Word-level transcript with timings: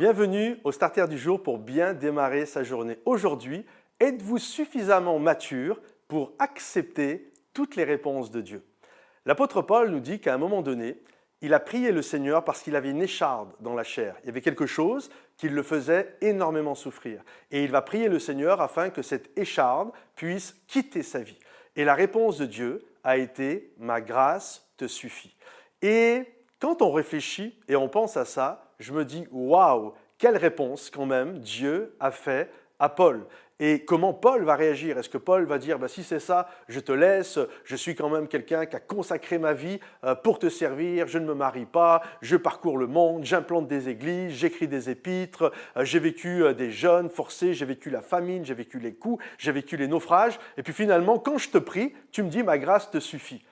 Bienvenue 0.00 0.56
au 0.64 0.72
Starter 0.72 1.08
du 1.08 1.18
jour 1.18 1.42
pour 1.42 1.58
bien 1.58 1.92
démarrer 1.92 2.46
sa 2.46 2.62
journée. 2.64 2.96
Aujourd'hui, 3.04 3.66
êtes-vous 4.00 4.38
suffisamment 4.38 5.18
mature 5.18 5.78
pour 6.08 6.32
accepter 6.38 7.30
toutes 7.52 7.76
les 7.76 7.84
réponses 7.84 8.30
de 8.30 8.40
Dieu? 8.40 8.64
L'apôtre 9.26 9.60
Paul 9.60 9.90
nous 9.90 10.00
dit 10.00 10.18
qu'à 10.18 10.32
un 10.32 10.38
moment 10.38 10.62
donné, 10.62 11.02
il 11.42 11.52
a 11.52 11.60
prié 11.60 11.92
le 11.92 12.00
Seigneur 12.00 12.44
parce 12.44 12.62
qu'il 12.62 12.76
avait 12.76 12.88
une 12.88 13.02
écharde 13.02 13.52
dans 13.60 13.74
la 13.74 13.84
chair. 13.84 14.16
Il 14.22 14.28
y 14.28 14.30
avait 14.30 14.40
quelque 14.40 14.64
chose 14.64 15.10
qui 15.36 15.50
le 15.50 15.62
faisait 15.62 16.16
énormément 16.22 16.74
souffrir. 16.74 17.22
Et 17.50 17.62
il 17.62 17.70
va 17.70 17.82
prier 17.82 18.08
le 18.08 18.18
Seigneur 18.18 18.62
afin 18.62 18.88
que 18.88 19.02
cette 19.02 19.38
écharde 19.38 19.90
puisse 20.16 20.56
quitter 20.66 21.02
sa 21.02 21.18
vie. 21.18 21.38
Et 21.76 21.84
la 21.84 21.94
réponse 21.94 22.38
de 22.38 22.46
Dieu 22.46 22.86
a 23.04 23.18
été 23.18 23.74
Ma 23.76 24.00
grâce 24.00 24.66
te 24.78 24.86
suffit. 24.86 25.36
Et 25.82 26.24
quand 26.58 26.80
on 26.80 26.90
réfléchit 26.90 27.60
et 27.68 27.76
on 27.76 27.90
pense 27.90 28.16
à 28.16 28.24
ça, 28.24 28.69
je 28.80 28.92
me 28.92 29.04
dis 29.04 29.28
Waouh, 29.30 29.94
quelle 30.18 30.36
réponse 30.36 30.90
quand 30.90 31.06
même 31.06 31.38
Dieu 31.38 31.94
a 32.00 32.10
fait 32.10 32.50
à 32.80 32.88
Paul. 32.88 33.26
Et 33.62 33.84
comment 33.84 34.14
Paul 34.14 34.42
va 34.42 34.56
réagir? 34.56 34.96
Est-ce 34.96 35.10
que 35.10 35.18
Paul 35.18 35.44
va 35.44 35.58
dire, 35.58 35.78
bah, 35.78 35.86
si 35.86 36.02
c'est 36.02 36.18
ça, 36.18 36.48
je 36.66 36.80
te 36.80 36.92
laisse, 36.92 37.38
je 37.64 37.76
suis 37.76 37.94
quand 37.94 38.08
même 38.08 38.26
quelqu'un 38.26 38.64
qui 38.64 38.74
a 38.74 38.80
consacré 38.80 39.36
ma 39.36 39.52
vie 39.52 39.78
euh, 40.02 40.14
pour 40.14 40.38
te 40.38 40.48
servir, 40.48 41.06
je 41.06 41.18
ne 41.18 41.26
me 41.26 41.34
marie 41.34 41.66
pas, 41.66 42.00
je 42.22 42.36
parcours 42.36 42.78
le 42.78 42.86
monde, 42.86 43.24
j'implante 43.24 43.68
des 43.68 43.90
églises, 43.90 44.32
j'écris 44.32 44.66
des 44.66 44.88
épîtres, 44.88 45.52
euh, 45.76 45.84
j'ai 45.84 45.98
vécu 45.98 46.42
euh, 46.42 46.54
des 46.54 46.70
jeunes 46.70 47.10
forcés, 47.10 47.52
j'ai 47.52 47.66
vécu 47.66 47.90
la 47.90 48.00
famine, 48.00 48.46
j'ai 48.46 48.54
vécu 48.54 48.78
les 48.78 48.94
coups, 48.94 49.22
j'ai 49.36 49.52
vécu 49.52 49.76
les 49.76 49.88
naufrages, 49.88 50.40
et 50.56 50.62
puis 50.62 50.72
finalement, 50.72 51.18
quand 51.18 51.36
je 51.36 51.50
te 51.50 51.58
prie, 51.58 51.92
tu 52.12 52.22
me 52.22 52.30
dis, 52.30 52.42
ma 52.42 52.56
grâce 52.56 52.90
te 52.90 52.98
suffit. 52.98 53.44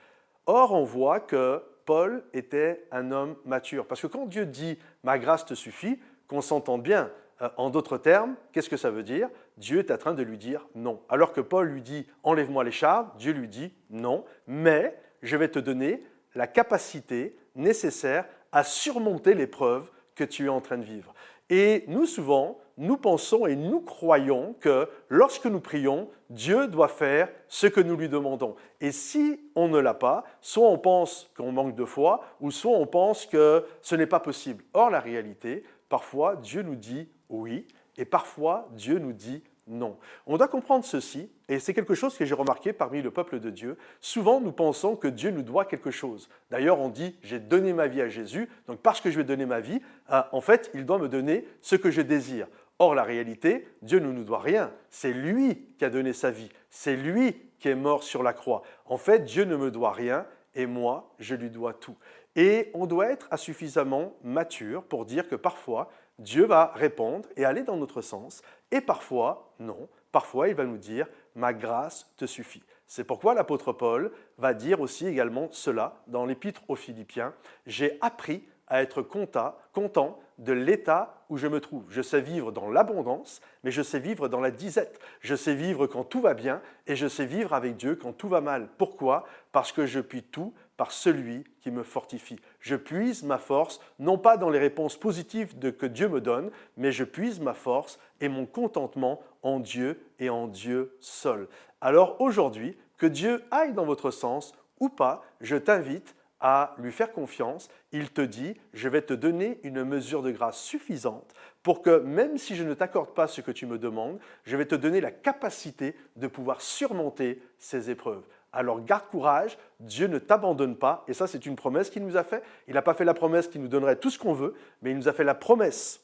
Or, 0.47 0.73
on 0.73 0.83
voit 0.83 1.19
que 1.19 1.61
Paul 1.85 2.23
était 2.33 2.87
un 2.91 3.11
homme 3.11 3.35
mature. 3.45 3.85
Parce 3.85 4.01
que 4.01 4.07
quand 4.07 4.25
Dieu 4.25 4.45
dit, 4.45 4.77
ma 5.03 5.17
grâce 5.17 5.45
te 5.45 5.53
suffit, 5.53 5.99
qu'on 6.27 6.41
s'entende 6.41 6.83
bien, 6.83 7.11
euh, 7.41 7.49
en 7.57 7.69
d'autres 7.69 7.97
termes, 7.97 8.35
qu'est-ce 8.51 8.69
que 8.69 8.77
ça 8.77 8.91
veut 8.91 9.03
dire? 9.03 9.29
Dieu 9.57 9.79
est 9.79 9.91
en 9.91 9.97
train 9.97 10.13
de 10.13 10.23
lui 10.23 10.37
dire 10.37 10.67
non. 10.75 11.01
Alors 11.09 11.33
que 11.33 11.41
Paul 11.41 11.67
lui 11.67 11.81
dit 11.81 12.07
enlève-moi 12.23 12.63
les 12.63 12.71
chars, 12.71 13.15
Dieu 13.17 13.33
lui 13.33 13.47
dit 13.47 13.73
non, 13.89 14.25
mais 14.47 14.97
je 15.21 15.35
vais 15.37 15.49
te 15.49 15.59
donner 15.59 16.03
la 16.35 16.47
capacité 16.47 17.37
nécessaire 17.55 18.25
à 18.51 18.63
surmonter 18.63 19.33
l'épreuve 19.33 19.91
que 20.15 20.23
tu 20.23 20.45
es 20.45 20.49
en 20.49 20.61
train 20.61 20.77
de 20.77 20.83
vivre. 20.83 21.13
Et 21.49 21.85
nous, 21.87 22.05
souvent, 22.05 22.59
nous 22.79 22.97
pensons 22.97 23.45
et 23.45 23.57
nous 23.57 23.81
croyons 23.81 24.55
que 24.61 24.87
lorsque 25.09 25.45
nous 25.45 25.59
prions, 25.59 26.09
Dieu 26.29 26.67
doit 26.67 26.87
faire 26.87 27.29
ce 27.49 27.67
que 27.67 27.81
nous 27.81 27.97
lui 27.97 28.07
demandons. 28.07 28.55
Et 28.79 28.93
si 28.93 29.41
on 29.53 29.67
ne 29.67 29.77
l'a 29.77 29.93
pas, 29.93 30.23
soit 30.39 30.69
on 30.69 30.77
pense 30.77 31.29
qu'on 31.35 31.51
manque 31.51 31.75
de 31.75 31.83
foi, 31.83 32.21
ou 32.39 32.51
soit 32.51 32.71
on 32.71 32.87
pense 32.87 33.25
que 33.25 33.65
ce 33.81 33.95
n'est 33.95 34.07
pas 34.07 34.21
possible. 34.21 34.63
Or, 34.73 34.89
la 34.89 35.01
réalité, 35.01 35.63
parfois, 35.89 36.37
Dieu 36.37 36.61
nous 36.61 36.75
dit 36.75 37.09
oui, 37.27 37.67
et 37.97 38.05
parfois 38.05 38.69
Dieu 38.71 38.97
nous 38.97 39.13
dit 39.13 39.43
non. 39.67 39.97
On 40.25 40.37
doit 40.37 40.47
comprendre 40.47 40.83
ceci, 40.83 41.29
et 41.47 41.59
c'est 41.59 41.73
quelque 41.73 41.93
chose 41.93 42.17
que 42.17 42.25
j'ai 42.25 42.33
remarqué 42.33 42.73
parmi 42.73 43.01
le 43.01 43.11
peuple 43.11 43.39
de 43.39 43.49
Dieu. 43.49 43.77
Souvent, 44.01 44.41
nous 44.41 44.51
pensons 44.51 44.95
que 44.95 45.07
Dieu 45.07 45.31
nous 45.31 45.43
doit 45.43 45.65
quelque 45.65 45.91
chose. 45.91 46.29
D'ailleurs, 46.49 46.79
on 46.79 46.89
dit, 46.89 47.17
j'ai 47.21 47.39
donné 47.39 47.73
ma 47.73 47.87
vie 47.87 48.01
à 48.01 48.09
Jésus, 48.09 48.49
donc 48.67 48.79
parce 48.79 48.99
que 48.99 49.11
je 49.11 49.17
vais 49.17 49.23
donner 49.23 49.45
ma 49.45 49.59
vie, 49.59 49.81
euh, 50.11 50.21
en 50.31 50.41
fait, 50.41 50.71
il 50.73 50.85
doit 50.85 50.97
me 50.97 51.07
donner 51.07 51.45
ce 51.61 51.75
que 51.75 51.91
je 51.91 52.01
désire. 52.01 52.47
Or, 52.79 52.95
la 52.95 53.03
réalité, 53.03 53.67
Dieu 53.81 53.99
ne 53.99 54.11
nous 54.11 54.23
doit 54.23 54.39
rien. 54.39 54.71
C'est 54.89 55.11
lui 55.11 55.67
qui 55.77 55.85
a 55.85 55.89
donné 55.89 56.13
sa 56.13 56.31
vie. 56.31 56.49
C'est 56.69 56.95
lui 56.95 57.35
qui 57.59 57.67
est 57.67 57.75
mort 57.75 58.03
sur 58.03 58.23
la 58.23 58.33
croix. 58.33 58.63
En 58.85 58.97
fait, 58.97 59.25
Dieu 59.25 59.43
ne 59.43 59.57
me 59.57 59.69
doit 59.69 59.91
rien, 59.91 60.25
et 60.55 60.65
moi, 60.65 61.13
je 61.19 61.35
lui 61.35 61.49
dois 61.49 61.73
tout. 61.73 61.97
Et 62.35 62.71
on 62.73 62.85
doit 62.85 63.11
être 63.11 63.37
suffisamment 63.37 64.13
mature 64.23 64.83
pour 64.83 65.05
dire 65.05 65.27
que 65.27 65.35
parfois, 65.35 65.89
Dieu 66.19 66.45
va 66.45 66.71
répondre 66.75 67.27
et 67.35 67.45
aller 67.45 67.63
dans 67.63 67.77
notre 67.77 68.01
sens, 68.01 68.41
et 68.71 68.81
parfois, 68.81 69.53
non, 69.59 69.89
parfois 70.11 70.47
il 70.47 70.55
va 70.55 70.65
nous 70.65 70.77
dire, 70.77 71.07
ma 71.35 71.53
grâce 71.53 72.11
te 72.17 72.25
suffit. 72.25 72.63
C'est 72.87 73.03
pourquoi 73.03 73.33
l'apôtre 73.33 73.71
Paul 73.71 74.11
va 74.37 74.53
dire 74.53 74.81
aussi 74.81 75.05
également 75.05 75.47
cela 75.51 76.01
dans 76.07 76.25
l'épître 76.25 76.61
aux 76.67 76.75
Philippiens, 76.75 77.33
j'ai 77.65 77.97
appris 78.01 78.43
à 78.69 78.81
être 78.81 79.01
content 79.01 80.19
de 80.37 80.53
l'état 80.53 81.25
où 81.29 81.37
je 81.37 81.47
me 81.47 81.59
trouve. 81.59 81.85
Je 81.89 82.01
sais 82.01 82.21
vivre 82.21 82.51
dans 82.51 82.69
l'abondance, 82.69 83.41
mais 83.63 83.71
je 83.71 83.81
sais 83.81 83.99
vivre 83.99 84.27
dans 84.29 84.39
la 84.39 84.51
disette. 84.51 84.99
Je 85.19 85.35
sais 85.35 85.53
vivre 85.53 85.85
quand 85.85 86.03
tout 86.03 86.21
va 86.21 86.33
bien 86.33 86.61
et 86.87 86.95
je 86.95 87.07
sais 87.07 87.25
vivre 87.25 87.53
avec 87.53 87.75
Dieu 87.75 87.95
quand 87.95 88.13
tout 88.13 88.29
va 88.29 88.41
mal. 88.41 88.69
Pourquoi? 88.77 89.25
Parce 89.51 89.71
que 89.71 89.85
je 89.85 89.99
puis 89.99 90.23
tout 90.23 90.53
par 90.77 90.91
celui 90.91 91.43
qui 91.59 91.71
me 91.71 91.83
fortifie. 91.83 92.39
Je 92.61 92.77
puise 92.77 93.23
ma 93.23 93.37
force, 93.37 93.81
non 93.99 94.17
pas 94.17 94.37
dans 94.37 94.49
les 94.49 94.59
réponses 94.59 94.95
positives 94.97 95.57
que 95.59 95.85
Dieu 95.85 96.07
me 96.07 96.21
donne, 96.21 96.51
mais 96.77 96.93
je 96.93 97.03
puise 97.03 97.41
ma 97.41 97.53
force 97.53 97.99
et 98.21 98.29
mon 98.29 98.45
contentement 98.45 99.19
en 99.43 99.59
Dieu 99.59 100.01
et 100.19 100.29
en 100.29 100.47
Dieu 100.47 100.95
seul. 101.01 101.49
Alors 101.81 102.21
aujourd'hui, 102.21 102.77
que 102.97 103.07
Dieu 103.07 103.43
aille 103.51 103.73
dans 103.73 103.85
votre 103.85 104.11
sens 104.11 104.53
ou 104.79 104.87
pas, 104.87 105.21
je 105.41 105.57
t'invite 105.57 106.15
à 106.39 106.75
lui 106.77 106.91
faire 106.91 107.11
confiance, 107.11 107.69
il 107.91 108.11
te 108.11 108.21
dit, 108.21 108.55
je 108.73 108.87
vais 108.87 109.01
te 109.01 109.13
donner 109.13 109.59
une 109.63 109.83
mesure 109.83 110.21
de 110.21 110.31
grâce 110.31 110.59
suffisante 110.59 111.33
pour 111.63 111.81
que 111.81 111.99
même 111.99 112.37
si 112.37 112.55
je 112.55 112.63
ne 112.63 112.73
t'accorde 112.73 113.13
pas 113.13 113.27
ce 113.27 113.41
que 113.41 113.51
tu 113.51 113.65
me 113.65 113.77
demandes, 113.77 114.19
je 114.45 114.55
vais 114.55 114.65
te 114.65 114.75
donner 114.75 115.01
la 115.01 115.11
capacité 115.11 115.95
de 116.15 116.27
pouvoir 116.27 116.61
surmonter 116.61 117.41
ces 117.57 117.89
épreuves. 117.89 118.23
Alors 118.51 118.83
garde 118.83 119.07
courage, 119.07 119.57
Dieu 119.79 120.07
ne 120.07 120.17
t'abandonne 120.17 120.75
pas, 120.75 121.03
et 121.07 121.13
ça 121.13 121.27
c'est 121.27 121.45
une 121.45 121.55
promesse 121.55 121.89
qu'il 121.89 122.05
nous 122.05 122.17
a 122.17 122.23
fait. 122.23 122.43
Il 122.67 122.73
n'a 122.73 122.81
pas 122.81 122.93
fait 122.93 123.05
la 123.05 123.13
promesse 123.13 123.47
qu'il 123.47 123.61
nous 123.61 123.67
donnerait 123.67 123.97
tout 123.97 124.09
ce 124.09 124.17
qu'on 124.17 124.33
veut, 124.33 124.55
mais 124.81 124.91
il 124.91 124.97
nous 124.97 125.07
a 125.07 125.13
fait 125.13 125.23
la 125.23 125.35
promesse 125.35 126.01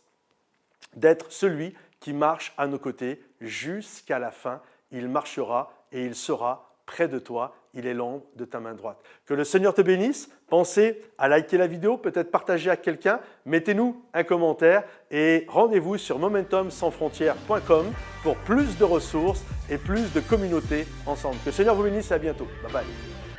d'être 0.96 1.31
celui 1.31 1.73
qui 2.00 2.13
marche 2.13 2.53
à 2.57 2.67
nos 2.67 2.78
côtés 2.78 3.23
jusqu'à 3.41 4.19
la 4.19 4.31
fin. 4.31 4.62
Il 4.91 5.09
marchera 5.09 5.73
et 5.91 6.06
il 6.06 6.13
sera 6.13 6.74
près 6.85 7.07
de 7.07 7.19
toi, 7.19 7.56
il 7.73 7.88
est 7.88 7.94
l'ombre 7.94 8.23
de 8.35 8.46
ta 8.46 8.59
main 8.59 8.73
droite. 8.73 8.97
Que 9.25 9.34
le 9.34 9.44
Seigneur 9.44 9.73
te 9.73 9.81
bénisse. 9.81 10.29
Pensez 10.47 11.01
à 11.18 11.28
liker 11.28 11.57
la 11.57 11.68
vidéo, 11.68 11.97
peut-être 11.97 12.31
partager 12.31 12.69
à 12.69 12.78
quelqu'un. 12.78 13.19
Mettez-nous 13.46 14.01
un 14.13 14.23
commentaire 14.23 14.84
et 15.12 15.46
rendez-vous 15.47 15.97
sur 15.97 16.19
momentumsansfrontières.com 16.19 17.85
pour 18.23 18.38
plus 18.38 18.78
de 18.78 18.84
ressources 18.84 19.44
et 19.69 19.78
plus 19.78 20.13
de 20.13 20.19
communautés 20.19 20.88
ensemble. 21.06 21.38
Que 21.40 21.47
le 21.47 21.51
Seigneur 21.51 21.75
vous 21.75 21.84
bénisse 21.84 22.12
et 22.12 22.13
à 22.13 22.19
bientôt. 22.19 22.47
Bye 22.63 22.72
bye. 22.72 23.34